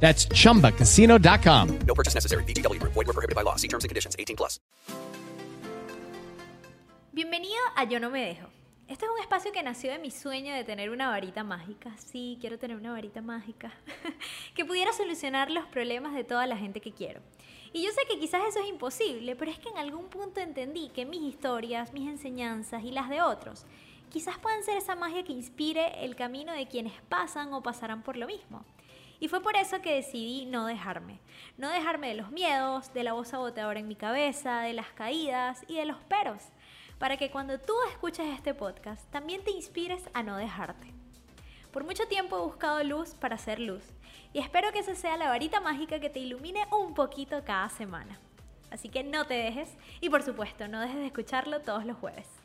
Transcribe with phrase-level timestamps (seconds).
[0.00, 1.78] That's chumbacasino.com.
[1.86, 2.44] No purchase necessary.
[2.44, 2.80] BGW.
[2.82, 3.56] Void were prohibited by law.
[3.56, 4.14] See terms and conditions.
[4.18, 4.60] 18 plus.
[7.12, 8.48] Bienvenido a Yo No Me Dejo.
[8.88, 11.96] Este es un espacio que nació de mi sueño de tener una varita mágica.
[11.96, 13.72] Sí, quiero tener una varita mágica.
[14.54, 17.20] que pudiera solucionar los problemas de toda la gente que quiero.
[17.72, 20.90] Y yo sé que quizás eso es imposible, pero es que en algún punto entendí
[20.90, 23.66] que mis historias, mis enseñanzas y las de otros
[24.10, 28.16] quizás puedan ser esa magia que inspire el camino de quienes pasan o pasarán por
[28.16, 28.64] lo mismo.
[29.18, 31.20] Y fue por eso que decidí no dejarme.
[31.56, 35.64] No dejarme de los miedos, de la voz saboteadora en mi cabeza, de las caídas
[35.68, 36.42] y de los peros.
[36.98, 40.92] Para que cuando tú escuches este podcast también te inspires a no dejarte.
[41.72, 43.84] Por mucho tiempo he buscado luz para hacer luz.
[44.32, 48.18] Y espero que esa sea la varita mágica que te ilumine un poquito cada semana.
[48.70, 52.35] Así que no te dejes y por supuesto no dejes de escucharlo todos los jueves.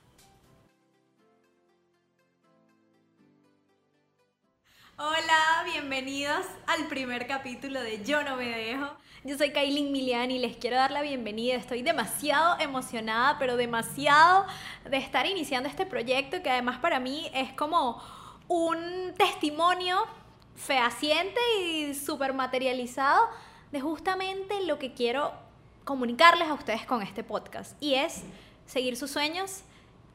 [5.03, 8.85] Hola, bienvenidos al primer capítulo de Yo no me dejo.
[9.23, 11.55] Yo soy Kailin Milian y les quiero dar la bienvenida.
[11.55, 14.45] Estoy demasiado emocionada, pero demasiado
[14.87, 17.99] de estar iniciando este proyecto que además para mí es como
[18.47, 20.05] un testimonio
[20.55, 23.27] fehaciente y súper materializado
[23.71, 25.33] de justamente lo que quiero
[25.83, 27.75] comunicarles a ustedes con este podcast.
[27.81, 28.21] Y es
[28.67, 29.63] seguir sus sueños,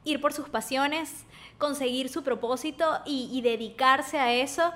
[0.07, 1.25] ir por sus pasiones,
[1.57, 4.71] conseguir su propósito y, dedicarse a eso.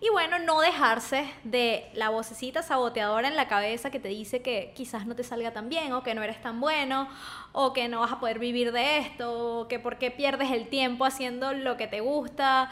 [0.00, 4.72] Y bueno, no dejarse de la vocecita saboteadora en la cabeza que te dice que
[4.74, 7.08] quizás no te salga tan bien o que no eres tan bueno
[7.52, 10.68] o que no vas a poder vivir de esto o que por qué pierdes el
[10.68, 12.68] tiempo haciendo lo que te gusta.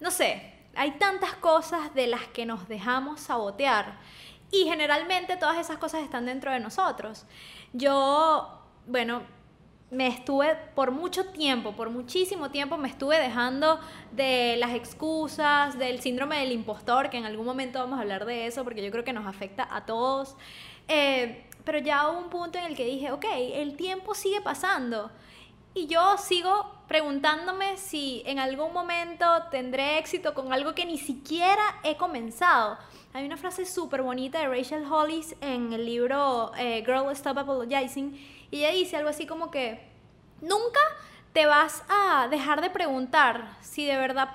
[0.00, 4.00] No sé, hay tantas cosas de las que nos dejamos sabotear
[4.50, 7.26] y generalmente todas esas cosas están dentro de nosotros.
[7.72, 9.22] Yo, bueno,
[9.92, 13.78] me estuve por mucho tiempo, por muchísimo tiempo, me estuve dejando
[14.10, 18.46] de las excusas, del síndrome del impostor, que en algún momento vamos a hablar de
[18.46, 20.34] eso, porque yo creo que nos afecta a todos.
[20.88, 25.10] Eh, pero ya hubo un punto en el que dije, ok, el tiempo sigue pasando.
[25.74, 31.62] Y yo sigo preguntándome si en algún momento tendré éxito con algo que ni siquiera
[31.82, 32.76] he comenzado.
[33.14, 38.14] Hay una frase súper bonita de Rachel Hollis en el libro eh, Girl Stop Apologizing
[38.50, 39.80] y ella dice algo así como que
[40.42, 40.80] nunca
[41.32, 44.28] te vas a dejar de preguntar si de verdad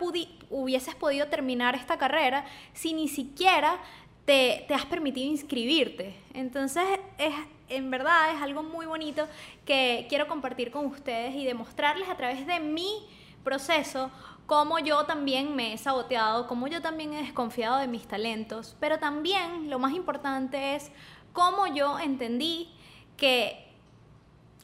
[0.50, 2.44] hubieses podido terminar esta carrera
[2.74, 3.78] si ni siquiera
[4.26, 6.16] te, te, has permitido inscribirte.
[6.34, 6.84] Entonces,
[7.20, 7.36] es,
[7.70, 9.28] en verdad es algo muy bonito
[9.66, 13.06] que quiero compartir con ustedes y demostrarles a través de mi
[13.44, 14.12] proceso
[14.46, 18.98] cómo yo también me he saboteado, cómo yo también he desconfiado de mis talentos, pero
[18.98, 20.92] también lo más importante es
[21.34, 22.70] cómo yo entendí
[23.18, 23.68] que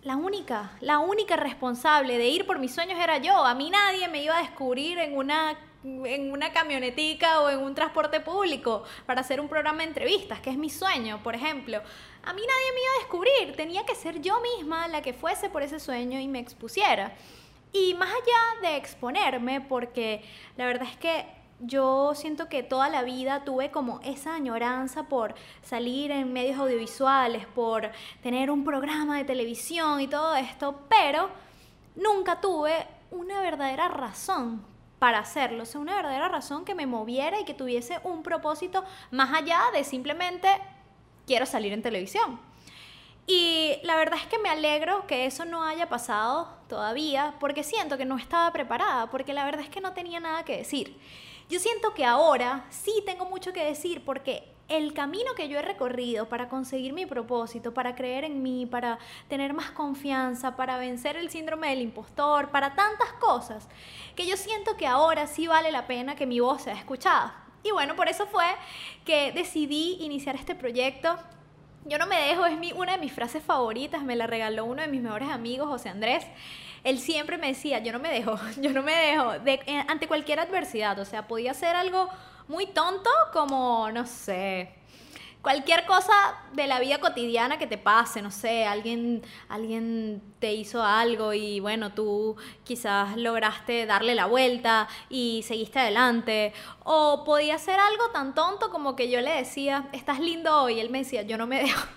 [0.03, 3.45] la única, la única responsable de ir por mis sueños era yo.
[3.45, 7.75] A mí nadie me iba a descubrir en una en una camionetica o en un
[7.75, 11.77] transporte público para hacer un programa de entrevistas, que es mi sueño, por ejemplo.
[12.23, 15.49] A mí nadie me iba a descubrir, tenía que ser yo misma la que fuese
[15.49, 17.13] por ese sueño y me expusiera.
[17.73, 20.23] Y más allá de exponerme, porque
[20.57, 21.25] la verdad es que
[21.59, 25.33] yo siento que toda la vida tuve como esa añoranza por
[25.63, 27.91] salir en medios audiovisuales, por
[28.21, 31.29] tener un programa de televisión y todo esto, pero
[31.95, 34.72] nunca tuve una verdadera razón
[35.03, 38.85] para hacerlo, o sea, una verdadera razón que me moviera y que tuviese un propósito
[39.11, 40.47] más allá de simplemente
[41.27, 42.39] quiero salir en televisión.
[43.27, 47.97] Y la verdad es que me alegro que eso no haya pasado todavía, porque siento
[47.97, 50.97] que no estaba preparada, porque la verdad es que no tenía nada que decir.
[51.49, 55.61] Yo siento que ahora sí tengo mucho que decir porque el camino que yo he
[55.61, 58.97] recorrido para conseguir mi propósito, para creer en mí, para
[59.27, 63.67] tener más confianza, para vencer el síndrome del impostor, para tantas cosas,
[64.15, 67.43] que yo siento que ahora sí vale la pena que mi voz sea escuchada.
[67.63, 68.45] Y bueno, por eso fue
[69.05, 71.17] que decidí iniciar este proyecto.
[71.85, 74.81] Yo no me dejo, es mi, una de mis frases favoritas, me la regaló uno
[74.81, 76.25] de mis mejores amigos, José Andrés
[76.83, 80.07] él siempre me decía, yo no me dejo, yo no me dejo, de, eh, ante
[80.07, 82.09] cualquier adversidad, o sea, podía ser algo
[82.47, 84.73] muy tonto como, no sé,
[85.43, 86.13] cualquier cosa
[86.53, 91.59] de la vida cotidiana que te pase, no sé, alguien, alguien te hizo algo y
[91.59, 96.53] bueno, tú quizás lograste darle la vuelta y seguiste adelante.
[96.85, 100.89] O podía ser algo tan tonto como que yo le decía, estás lindo hoy, él
[100.89, 101.87] me decía, yo no me dejo.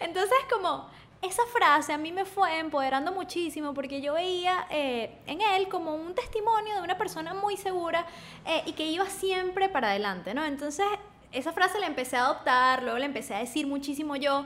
[0.00, 0.88] Entonces como
[1.26, 5.94] esa frase a mí me fue empoderando muchísimo porque yo veía eh, en él como
[5.94, 8.06] un testimonio de una persona muy segura
[8.44, 10.44] eh, y que iba siempre para adelante, ¿no?
[10.44, 10.86] Entonces,
[11.32, 14.44] esa frase la empecé a adoptar, luego la empecé a decir muchísimo yo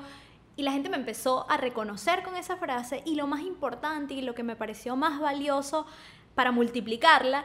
[0.57, 4.23] y la gente me empezó a reconocer con esa frase y lo más importante y
[4.23, 5.87] lo que me pareció más valioso
[6.35, 7.45] para multiplicarla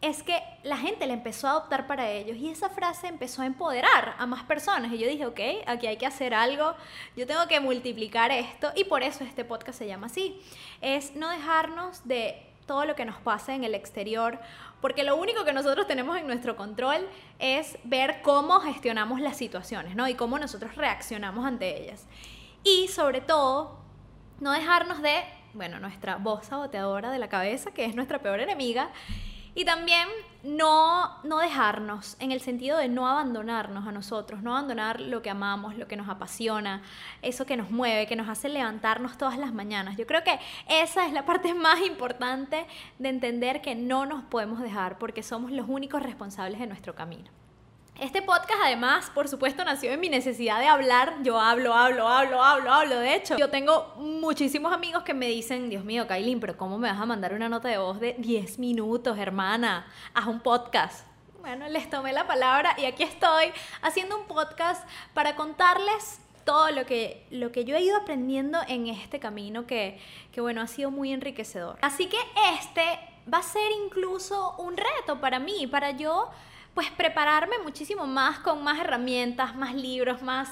[0.00, 3.46] es que la gente la empezó a adoptar para ellos y esa frase empezó a
[3.46, 6.74] empoderar a más personas y yo dije, ok, aquí hay que hacer algo,
[7.16, 10.38] yo tengo que multiplicar esto y por eso este podcast se llama así,
[10.80, 14.38] es no dejarnos de todo lo que nos pasa en el exterior,
[14.80, 17.08] porque lo único que nosotros tenemos en nuestro control
[17.38, 20.08] es ver cómo gestionamos las situaciones, ¿no?
[20.08, 22.06] Y cómo nosotros reaccionamos ante ellas.
[22.62, 23.78] Y sobre todo,
[24.40, 28.90] no dejarnos de, bueno, nuestra voz saboteadora de la cabeza, que es nuestra peor enemiga,
[29.54, 30.08] y también
[30.42, 35.30] no, no dejarnos, en el sentido de no abandonarnos a nosotros, no abandonar lo que
[35.30, 36.82] amamos, lo que nos apasiona,
[37.22, 39.96] eso que nos mueve, que nos hace levantarnos todas las mañanas.
[39.96, 42.66] Yo creo que esa es la parte más importante
[42.98, 47.30] de entender que no nos podemos dejar porque somos los únicos responsables de nuestro camino.
[48.00, 51.14] Este podcast además, por supuesto, nació en mi necesidad de hablar.
[51.22, 52.98] Yo hablo, hablo, hablo, hablo, hablo.
[52.98, 56.90] De hecho, yo tengo muchísimos amigos que me dicen, Dios mío, Kailin, pero ¿cómo me
[56.90, 59.86] vas a mandar una nota de voz de 10 minutos, hermana?
[60.12, 61.06] Haz un podcast.
[61.40, 66.86] Bueno, les tomé la palabra y aquí estoy haciendo un podcast para contarles todo lo
[66.86, 70.00] que, lo que yo he ido aprendiendo en este camino que,
[70.32, 71.78] que, bueno, ha sido muy enriquecedor.
[71.80, 72.18] Así que
[72.58, 72.82] este
[73.32, 76.30] va a ser incluso un reto para mí, para yo
[76.74, 80.48] pues prepararme muchísimo más con más herramientas, más libros, más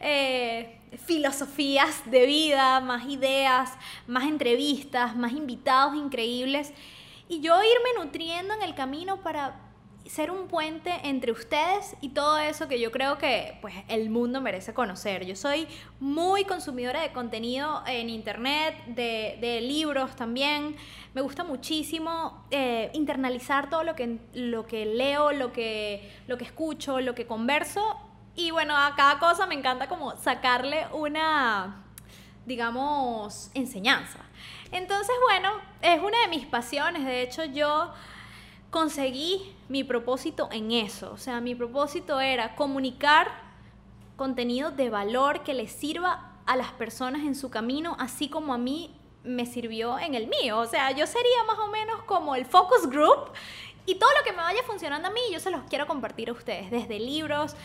[0.00, 3.72] eh, filosofías de vida, más ideas,
[4.06, 6.72] más entrevistas, más invitados increíbles.
[7.28, 9.67] Y yo irme nutriendo en el camino para
[10.06, 14.40] ser un puente entre ustedes y todo eso que yo creo que pues el mundo
[14.40, 15.26] merece conocer.
[15.26, 15.68] Yo soy
[16.00, 20.76] muy consumidora de contenido en internet, de, libros también.
[21.14, 26.44] Me gusta muchísimo eh, internalizar todo lo que, lo que leo, lo que, lo que
[26.44, 27.98] escucho, lo que converso.
[28.34, 31.84] Y bueno, a cada cosa me encanta como sacarle una,
[32.46, 34.20] digamos, enseñanza.
[34.70, 35.50] Entonces, bueno,
[35.82, 37.04] es una de mis pasiones.
[37.04, 37.92] De hecho, yo
[38.70, 41.12] conseguí mi propósito en eso.
[41.12, 43.30] O sea, mi propósito era comunicar
[44.16, 48.58] contenido de valor que les sirva a las personas en su camino, así como a
[48.58, 50.58] mí me sirvió en el mío.
[50.58, 53.32] O sea, yo sería más o menos como el focus group
[53.86, 56.32] y todo lo que me vaya funcionando a mí, yo se los quiero compartir a
[56.32, 57.56] ustedes, desde libros,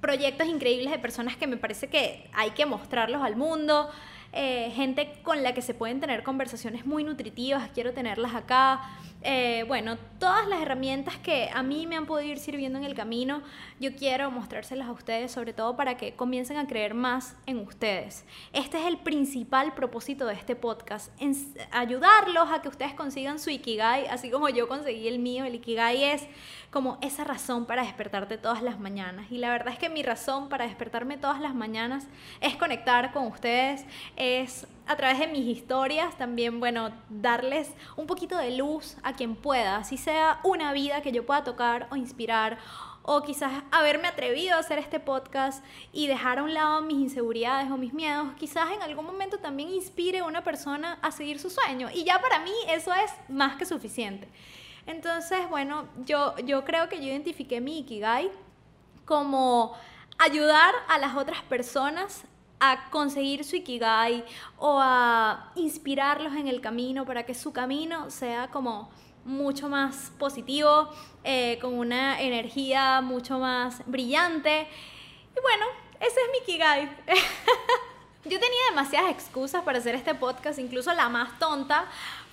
[0.00, 3.90] proyectos increíbles de personas que me parece que hay que mostrarlos al mundo,
[4.32, 8.80] eh, gente con la que se pueden tener conversaciones muy nutritivas, quiero tenerlas acá.
[9.22, 12.94] Eh, bueno, todas las herramientas que a mí me han podido ir sirviendo en el
[12.94, 13.42] camino,
[13.78, 18.24] yo quiero mostrárselas a ustedes, sobre todo para que comiencen a creer más en ustedes.
[18.52, 21.36] Este es el principal propósito de este podcast, en
[21.70, 25.44] ayudarlos a que ustedes consigan su Ikigai, así como yo conseguí el mío.
[25.44, 26.26] El Ikigai es
[26.70, 29.30] como esa razón para despertarte todas las mañanas.
[29.30, 32.06] Y la verdad es que mi razón para despertarme todas las mañanas
[32.40, 33.84] es conectar con ustedes,
[34.16, 39.36] es a través de mis historias también, bueno, darles un poquito de luz a quien
[39.36, 42.58] pueda, así sea una vida que yo pueda tocar o inspirar
[43.02, 47.70] o quizás haberme atrevido a hacer este podcast y dejar a un lado mis inseguridades
[47.70, 51.50] o mis miedos, quizás en algún momento también inspire a una persona a seguir su
[51.50, 51.88] sueño.
[51.94, 54.26] Y ya para mí eso es más que suficiente.
[54.86, 58.28] Entonces, bueno, yo, yo creo que yo identifiqué mi Ikigai
[59.04, 59.72] como
[60.18, 62.24] ayudar a las otras personas
[62.60, 64.24] a conseguir su ikigai
[64.58, 68.90] o a inspirarlos en el camino para que su camino sea como
[69.24, 70.90] mucho más positivo,
[71.24, 74.68] eh, con una energía mucho más brillante.
[75.36, 75.66] Y bueno,
[75.98, 76.96] ese es mi ikigai.
[78.24, 81.86] Yo tenía demasiadas excusas para hacer este podcast, incluso la más tonta,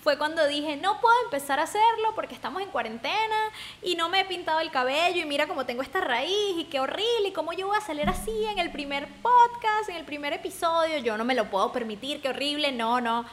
[0.03, 3.35] fue cuando dije, no puedo empezar a hacerlo porque estamos en cuarentena
[3.81, 6.79] y no me he pintado el cabello y mira cómo tengo esta raíz y qué
[6.79, 10.33] horrible y cómo yo voy a salir así en el primer podcast, en el primer
[10.33, 13.25] episodio, yo no me lo puedo permitir, qué horrible, no, no.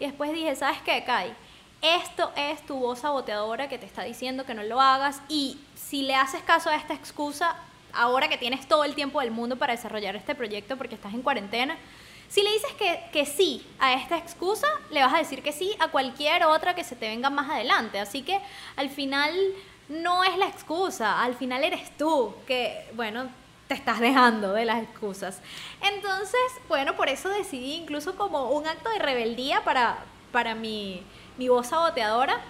[0.00, 1.32] Y después dije, ¿sabes qué, Kai?
[1.80, 6.02] Esto es tu voz saboteadora que te está diciendo que no lo hagas y si
[6.02, 7.54] le haces caso a esta excusa,
[7.92, 11.22] ahora que tienes todo el tiempo del mundo para desarrollar este proyecto porque estás en
[11.22, 11.76] cuarentena,
[12.28, 15.74] si le dices que, que, sí a esta excusa, le vas a decir que sí
[15.78, 17.98] a cualquier otra que se te venga más adelante.
[17.98, 18.40] Así que
[18.76, 19.34] al final
[19.88, 23.28] no es la excusa, al final eres tú que, bueno,
[23.68, 25.40] te estás dejando de las excusas.
[25.82, 29.98] Entonces, bueno, por eso decidí incluso como un acto de rebeldía para,
[30.32, 31.02] para mi,
[31.36, 32.40] mi voz saboteadora.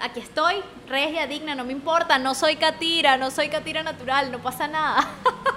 [0.00, 0.56] Aquí estoy,
[0.88, 5.08] regia, digna, no me importa, no soy catira, no soy catira natural, no pasa nada.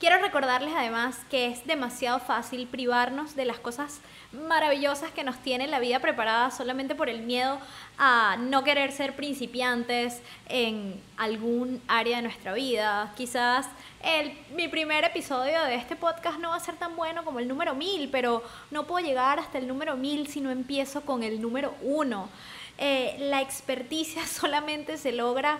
[0.00, 4.00] Quiero recordarles además que es demasiado fácil privarnos de las cosas
[4.32, 7.58] maravillosas que nos tiene la vida preparada solamente por el miedo
[7.98, 13.12] a no querer ser principiantes en algún área de nuestra vida.
[13.14, 13.68] Quizás
[14.02, 17.46] el, mi primer episodio de este podcast no va a ser tan bueno como el
[17.46, 21.42] número mil, pero no puedo llegar hasta el número mil si no empiezo con el
[21.42, 22.30] número uno.
[22.78, 25.58] Eh, la experticia solamente se logra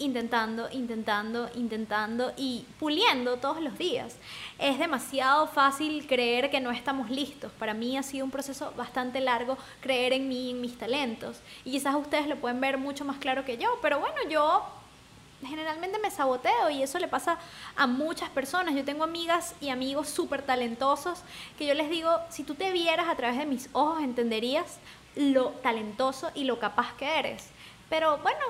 [0.00, 4.16] intentando, intentando, intentando y puliendo todos los días.
[4.58, 7.52] Es demasiado fácil creer que no estamos listos.
[7.52, 11.38] Para mí ha sido un proceso bastante largo creer en mí en mis talentos.
[11.64, 14.64] Y quizás ustedes lo pueden ver mucho más claro que yo, pero bueno, yo
[15.46, 17.38] generalmente me saboteo y eso le pasa
[17.76, 18.74] a muchas personas.
[18.74, 21.20] Yo tengo amigas y amigos súper talentosos
[21.58, 24.78] que yo les digo, si tú te vieras a través de mis ojos, entenderías
[25.16, 27.48] lo talentoso y lo capaz que eres.
[27.88, 28.40] Pero bueno,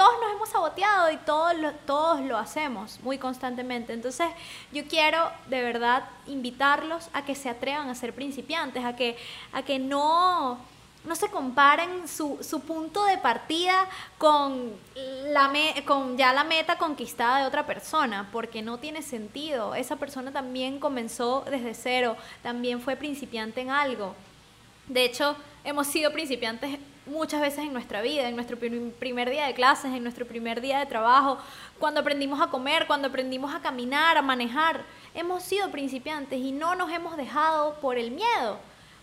[0.00, 3.92] todos nos hemos saboteado y todos lo, todos lo hacemos muy constantemente.
[3.92, 4.28] Entonces
[4.72, 9.18] yo quiero de verdad invitarlos a que se atrevan a ser principiantes, a que,
[9.52, 10.58] a que no,
[11.04, 15.52] no se comparen su, su punto de partida con, la
[15.84, 19.74] con ya la meta conquistada de otra persona, porque no tiene sentido.
[19.74, 24.14] Esa persona también comenzó desde cero, también fue principiante en algo.
[24.88, 29.54] De hecho, hemos sido principiantes muchas veces en nuestra vida, en nuestro primer día de
[29.54, 31.38] clases, en nuestro primer día de trabajo,
[31.78, 34.84] cuando aprendimos a comer, cuando aprendimos a caminar, a manejar.
[35.14, 38.58] Hemos sido principiantes y no nos hemos dejado por el miedo.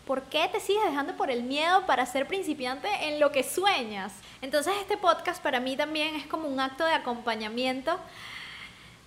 [0.05, 4.13] ¿Por qué te sigues dejando por el miedo para ser principiante en lo que sueñas?
[4.41, 7.99] Entonces este podcast para mí también es como un acto de acompañamiento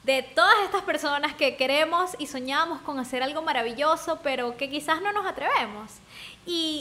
[0.02, 5.00] de todas estas personas que queremos y soñamos con hacer algo maravilloso, pero que quizás
[5.02, 5.90] no nos atrevemos.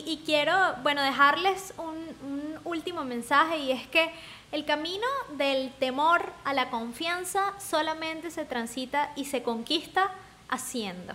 [0.09, 4.11] Y, quiero, bueno, dejarles un, un, último mensaje y es que
[4.51, 5.05] el camino
[5.37, 10.09] del temor a la confianza solamente se transita y se conquista
[10.47, 11.13] haciendo.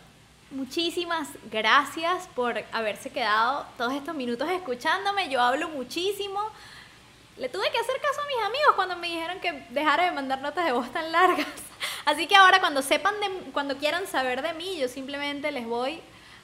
[0.52, 5.28] Muchísimas gracias por haberse quedado todos estos minutos escuchándome.
[5.28, 6.40] Yo hablo muchísimo.
[7.36, 10.40] Le tuve que hacer caso a mis amigos cuando me dijeron que dejara de mandar
[10.40, 11.48] notas de voz tan largas.
[12.04, 16.00] Así que ahora cuando sepan, de, cuando quieran saber de mí, yo simplemente les voy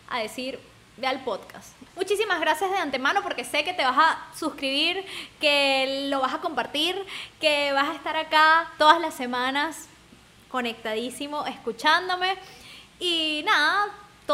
[0.08, 0.58] a decir,
[0.96, 1.74] ve al podcast.
[1.96, 5.04] Muchísimas gracias de antemano porque sé que te vas a suscribir,
[5.40, 6.96] que lo vas a compartir,
[7.40, 9.88] que vas a estar acá todas las semanas
[10.50, 12.36] conectadísimo, escuchándome.
[12.98, 13.86] Y nada,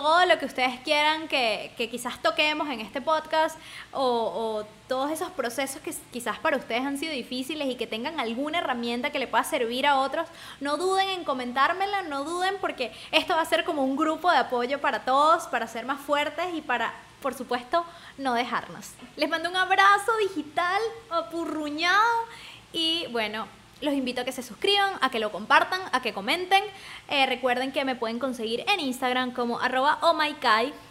[0.03, 3.59] todo lo que ustedes quieran que, quizás toquemos en este podcast
[3.93, 8.59] o, todos esos procesos que quizás para ustedes han sido difíciles y que tengan alguna
[8.59, 10.29] herramienta que le pueda servir a otros,
[10.61, 14.37] no duden en comentármela, no duden porque esto va a ser como un grupo de
[14.37, 17.87] apoyo para todos, para ser más fuertes y para, por supuesto,
[18.19, 18.91] no dejarnos.
[19.17, 22.27] Les mando un abrazo digital apurruñado
[22.71, 23.49] y bueno,
[23.81, 26.63] los invito a que se suscriban, a que lo compartan, a que comenten.
[27.09, 29.99] Eh, recuerden que me pueden conseguir en Instagram como arroba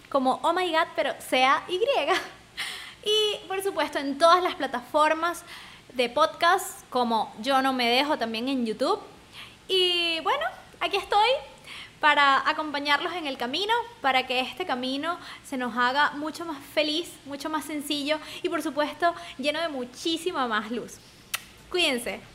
[0.09, 0.55] como oh
[0.95, 1.79] pero sea Y.
[3.07, 5.43] Y por supuesto en todas las plataformas
[5.93, 8.99] de podcast como Yo No Me Dejo también en YouTube.
[9.67, 10.43] Y bueno,
[10.79, 11.29] aquí estoy
[11.99, 17.11] para acompañarlos en el camino, para que este camino se nos haga mucho más feliz,
[17.25, 20.97] mucho más sencillo y por supuesto lleno de muchísima más luz.
[21.69, 22.34] Cuídense.